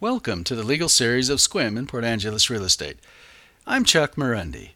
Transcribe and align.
Welcome 0.00 0.44
to 0.44 0.54
the 0.54 0.62
legal 0.62 0.88
series 0.88 1.28
of 1.28 1.40
Sequim 1.40 1.76
in 1.76 1.86
Port 1.86 2.04
Angeles 2.04 2.48
Real 2.48 2.64
Estate. 2.64 2.96
I'm 3.66 3.84
Chuck 3.84 4.14
Marunde. 4.14 4.70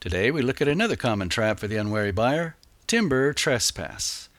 Today 0.00 0.30
we 0.30 0.40
look 0.40 0.62
at 0.62 0.68
another 0.68 0.96
common 0.96 1.28
trap 1.28 1.58
for 1.58 1.68
the 1.68 1.76
unwary 1.76 2.12
buyer 2.12 2.56
timber 2.86 3.34
trespass. 3.34 4.30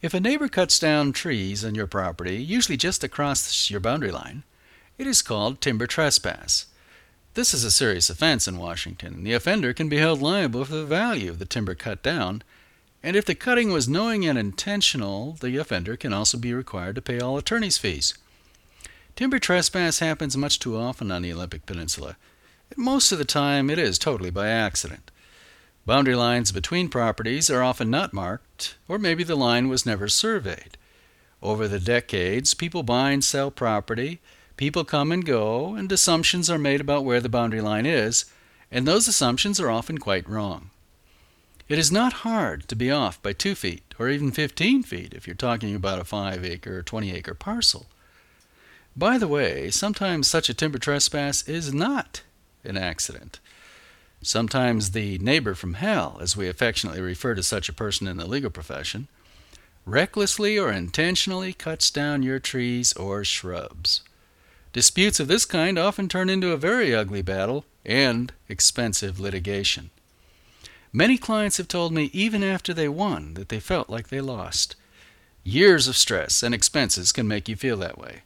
If 0.00 0.14
a 0.14 0.20
neighbor 0.20 0.48
cuts 0.48 0.78
down 0.78 1.12
trees 1.12 1.66
on 1.66 1.74
your 1.74 1.86
property, 1.86 2.42
usually 2.42 2.78
just 2.78 3.04
across 3.04 3.68
your 3.68 3.78
boundary 3.78 4.10
line, 4.10 4.42
it 4.96 5.06
is 5.06 5.20
called 5.20 5.60
timber 5.60 5.86
trespass. 5.86 6.64
This 7.34 7.52
is 7.52 7.62
a 7.62 7.70
serious 7.70 8.08
offense 8.08 8.48
in 8.48 8.56
Washington, 8.56 9.22
the 9.22 9.34
offender 9.34 9.74
can 9.74 9.90
be 9.90 9.98
held 9.98 10.22
liable 10.22 10.64
for 10.64 10.76
the 10.76 10.86
value 10.86 11.28
of 11.28 11.38
the 11.38 11.44
timber 11.44 11.74
cut 11.74 12.02
down. 12.02 12.42
And 13.02 13.16
if 13.16 13.26
the 13.26 13.34
cutting 13.34 13.70
was 13.70 13.86
knowing 13.86 14.24
and 14.24 14.38
intentional, 14.38 15.32
the 15.32 15.58
offender 15.58 15.94
can 15.98 16.14
also 16.14 16.38
be 16.38 16.54
required 16.54 16.94
to 16.94 17.02
pay 17.02 17.20
all 17.20 17.36
attorney's 17.36 17.76
fees. 17.76 18.14
Timber 19.18 19.40
trespass 19.40 19.98
happens 19.98 20.36
much 20.36 20.60
too 20.60 20.76
often 20.76 21.10
on 21.10 21.22
the 21.22 21.32
Olympic 21.32 21.66
Peninsula. 21.66 22.16
Most 22.76 23.10
of 23.10 23.18
the 23.18 23.24
time, 23.24 23.68
it 23.68 23.76
is 23.76 23.98
totally 23.98 24.30
by 24.30 24.46
accident. 24.46 25.10
Boundary 25.84 26.14
lines 26.14 26.52
between 26.52 26.88
properties 26.88 27.50
are 27.50 27.60
often 27.60 27.90
not 27.90 28.12
marked, 28.12 28.76
or 28.86 28.96
maybe 28.96 29.24
the 29.24 29.34
line 29.34 29.68
was 29.68 29.84
never 29.84 30.06
surveyed. 30.06 30.78
Over 31.42 31.66
the 31.66 31.80
decades, 31.80 32.54
people 32.54 32.84
buy 32.84 33.10
and 33.10 33.24
sell 33.24 33.50
property, 33.50 34.20
people 34.56 34.84
come 34.84 35.10
and 35.10 35.26
go, 35.26 35.74
and 35.74 35.90
assumptions 35.90 36.48
are 36.48 36.56
made 36.56 36.80
about 36.80 37.04
where 37.04 37.20
the 37.20 37.28
boundary 37.28 37.60
line 37.60 37.86
is, 37.86 38.24
and 38.70 38.86
those 38.86 39.08
assumptions 39.08 39.58
are 39.58 39.68
often 39.68 39.98
quite 39.98 40.28
wrong. 40.28 40.70
It 41.68 41.80
is 41.80 41.90
not 41.90 42.22
hard 42.22 42.68
to 42.68 42.76
be 42.76 42.92
off 42.92 43.20
by 43.20 43.32
two 43.32 43.56
feet 43.56 43.96
or 43.98 44.10
even 44.10 44.30
15 44.30 44.84
feet 44.84 45.12
if 45.12 45.26
you're 45.26 45.34
talking 45.34 45.74
about 45.74 45.98
a 45.98 46.04
5 46.04 46.44
acre 46.44 46.78
or 46.78 46.82
20 46.82 47.12
acre 47.12 47.34
parcel. 47.34 47.88
By 48.98 49.16
the 49.16 49.28
way, 49.28 49.70
sometimes 49.70 50.26
such 50.26 50.48
a 50.48 50.54
timber 50.54 50.78
trespass 50.78 51.46
is 51.46 51.72
not 51.72 52.22
an 52.64 52.76
accident. 52.76 53.38
Sometimes 54.22 54.90
the 54.90 55.18
neighbor 55.18 55.54
from 55.54 55.74
hell, 55.74 56.18
as 56.20 56.36
we 56.36 56.48
affectionately 56.48 57.00
refer 57.00 57.36
to 57.36 57.44
such 57.44 57.68
a 57.68 57.72
person 57.72 58.08
in 58.08 58.16
the 58.16 58.26
legal 58.26 58.50
profession, 58.50 59.06
recklessly 59.86 60.58
or 60.58 60.72
intentionally 60.72 61.52
cuts 61.52 61.92
down 61.92 62.24
your 62.24 62.40
trees 62.40 62.92
or 62.94 63.22
shrubs. 63.22 64.02
Disputes 64.72 65.20
of 65.20 65.28
this 65.28 65.44
kind 65.44 65.78
often 65.78 66.08
turn 66.08 66.28
into 66.28 66.50
a 66.50 66.56
very 66.56 66.92
ugly 66.92 67.22
battle 67.22 67.64
and 67.86 68.32
expensive 68.48 69.20
litigation. 69.20 69.90
Many 70.92 71.18
clients 71.18 71.58
have 71.58 71.68
told 71.68 71.92
me 71.92 72.10
even 72.12 72.42
after 72.42 72.74
they 72.74 72.88
won 72.88 73.34
that 73.34 73.48
they 73.48 73.60
felt 73.60 73.88
like 73.88 74.08
they 74.08 74.20
lost. 74.20 74.74
Years 75.44 75.86
of 75.86 75.96
stress 75.96 76.42
and 76.42 76.52
expenses 76.52 77.12
can 77.12 77.28
make 77.28 77.48
you 77.48 77.54
feel 77.54 77.76
that 77.76 77.96
way. 77.96 78.22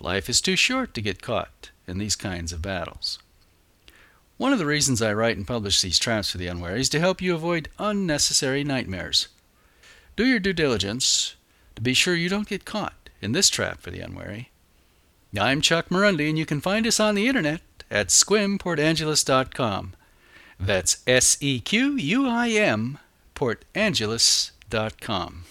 Life 0.00 0.28
is 0.28 0.40
too 0.40 0.56
short 0.56 0.92
to 0.94 1.00
get 1.00 1.22
caught 1.22 1.70
in 1.86 1.98
these 1.98 2.16
kinds 2.16 2.52
of 2.52 2.62
battles. 2.62 3.18
One 4.36 4.52
of 4.52 4.58
the 4.58 4.66
reasons 4.66 5.00
I 5.00 5.14
write 5.14 5.38
and 5.38 5.46
publish 5.46 5.80
these 5.80 5.98
traps 5.98 6.30
for 6.30 6.38
the 6.38 6.48
unwary 6.48 6.80
is 6.80 6.90
to 6.90 7.00
help 7.00 7.22
you 7.22 7.34
avoid 7.34 7.70
unnecessary 7.78 8.64
nightmares. 8.64 9.28
Do 10.14 10.26
your 10.26 10.38
due 10.38 10.52
diligence 10.52 11.36
to 11.74 11.82
be 11.82 11.94
sure 11.94 12.14
you 12.14 12.28
don't 12.28 12.48
get 12.48 12.66
caught 12.66 13.08
in 13.22 13.32
this 13.32 13.48
trap 13.48 13.80
for 13.80 13.90
the 13.90 14.00
unwary. 14.00 14.50
I'm 15.38 15.60
Chuck 15.60 15.88
Marunde, 15.88 16.28
and 16.28 16.38
you 16.38 16.46
can 16.46 16.60
find 16.60 16.86
us 16.86 17.00
on 17.00 17.14
the 17.14 17.28
internet 17.28 17.60
at 17.90 18.08
sequimportangeles.com. 18.08 19.94
That's 20.58 21.02
S 21.06 21.36
E 21.40 21.60
Q 21.60 21.96
U 21.96 22.28
I 22.28 22.48
M, 22.48 22.98
portangeles.com. 23.34 25.44